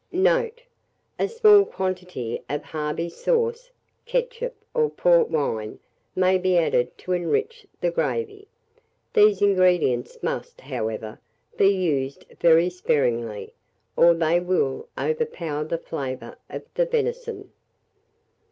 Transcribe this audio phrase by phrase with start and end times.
[0.13, 0.63] Note.
[1.19, 3.69] A small quantity of Harvey's sauce,
[4.03, 5.77] ketchup, or port wine,
[6.15, 8.47] may be added to enrich the gravy:
[9.13, 11.19] these ingredients must, however,
[11.55, 13.53] be used very sparingly,
[13.95, 17.51] or they will overpower the flavour of the venison.